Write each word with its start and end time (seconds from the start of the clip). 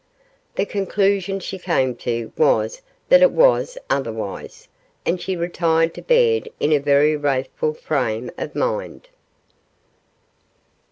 The 0.55 0.65
conclusion 0.65 1.39
she 1.39 1.59
came 1.59 1.93
to 1.97 2.33
was 2.35 2.81
that 3.09 3.21
it 3.21 3.31
was 3.31 3.77
otherwise, 3.87 4.67
and 5.05 5.21
she 5.21 5.35
retired 5.37 5.93
to 5.93 6.01
bed 6.01 6.49
in 6.59 6.73
a 6.73 6.79
very 6.79 7.15
wrathful 7.15 7.75
frame 7.75 8.31
of 8.35 8.55
mind. 8.55 9.09